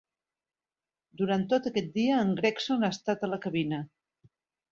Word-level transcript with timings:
Durant 1.21 1.43
tot 1.51 1.67
aquest 1.71 1.91
dia 1.99 2.17
en 2.21 2.33
Gregson 2.41 2.87
ha 2.87 2.91
estat 2.97 3.23
a 3.27 3.31
la 3.35 3.41
cabina. 3.47 3.83